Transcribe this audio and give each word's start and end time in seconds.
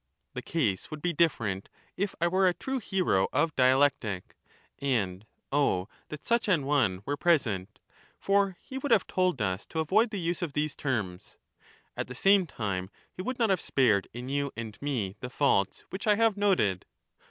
The 0.33 0.41
case 0.41 0.89
would 0.89 1.03
be 1.03 1.13
different 1.13 1.69
if 1.95 2.15
I 2.19 2.27
were 2.27 2.47
a 2.47 2.55
true 2.55 2.79
hero 2.79 3.27
of 3.31 3.55
dialectic: 3.55 4.35
and 4.79 5.27
O 5.51 5.87
that 6.09 6.25
such 6.25 6.47
an 6.47 6.65
one 6.65 7.03
were 7.05 7.15
present 7.15 7.77
I 7.77 7.89
for 8.17 8.57
he 8.63 8.79
would 8.79 8.91
have 8.91 9.05
told 9.05 9.43
us 9.43 9.63
to 9.67 9.79
avoid 9.79 10.09
the 10.09 10.19
use 10.19 10.41
of 10.41 10.53
these 10.53 10.75
terms; 10.75 11.37
at 11.95 12.07
the 12.07 12.15
same 12.15 12.47
time 12.47 12.89
he 13.13 13.21
would 13.21 13.37
not 13.37 13.51
have 13.51 13.61
spared 13.61 14.07
in 14.11 14.27
you 14.27 14.51
and 14.57 14.75
me 14.81 15.17
the 15.19 15.29
faults 15.29 15.85
which 15.91 16.07
I 16.07 16.15
have 16.15 16.35
noted. 16.35 16.87